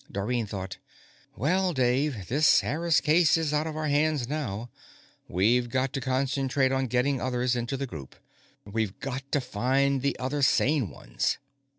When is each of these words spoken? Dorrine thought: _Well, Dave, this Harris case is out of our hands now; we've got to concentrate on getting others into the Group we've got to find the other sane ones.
Dorrine 0.11 0.47
thought: 0.47 0.79
_Well, 1.37 1.75
Dave, 1.75 2.27
this 2.27 2.61
Harris 2.61 2.99
case 3.01 3.37
is 3.37 3.53
out 3.53 3.67
of 3.67 3.77
our 3.77 3.85
hands 3.85 4.27
now; 4.27 4.71
we've 5.27 5.69
got 5.69 5.93
to 5.93 6.01
concentrate 6.01 6.71
on 6.71 6.87
getting 6.87 7.21
others 7.21 7.55
into 7.55 7.77
the 7.77 7.85
Group 7.85 8.15
we've 8.65 8.99
got 8.99 9.31
to 9.31 9.39
find 9.39 10.01
the 10.01 10.17
other 10.17 10.41
sane 10.41 10.89
ones. 10.89 11.37